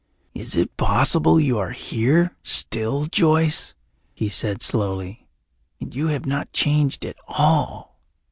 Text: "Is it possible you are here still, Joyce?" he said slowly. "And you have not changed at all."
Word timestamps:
"Is 0.33 0.55
it 0.55 0.77
possible 0.77 1.39
you 1.39 1.59
are 1.59 1.69
here 1.69 2.35
still, 2.41 3.05
Joyce?" 3.05 3.75
he 4.15 4.29
said 4.29 4.63
slowly. 4.63 5.27
"And 5.79 5.93
you 5.93 6.07
have 6.07 6.25
not 6.25 6.51
changed 6.53 7.05
at 7.05 7.17
all." 7.27 7.99